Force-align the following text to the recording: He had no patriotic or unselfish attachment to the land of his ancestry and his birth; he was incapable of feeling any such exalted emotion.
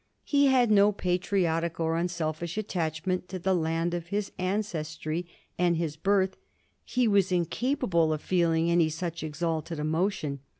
He 0.23 0.47
had 0.47 0.71
no 0.71 0.91
patriotic 0.91 1.79
or 1.79 1.95
unselfish 1.95 2.57
attachment 2.57 3.29
to 3.29 3.37
the 3.37 3.53
land 3.53 3.93
of 3.93 4.07
his 4.07 4.31
ancestry 4.39 5.27
and 5.59 5.77
his 5.77 5.95
birth; 5.95 6.37
he 6.83 7.07
was 7.07 7.31
incapable 7.31 8.11
of 8.11 8.19
feeling 8.19 8.71
any 8.71 8.89
such 8.89 9.21
exalted 9.21 9.77
emotion. 9.77 10.39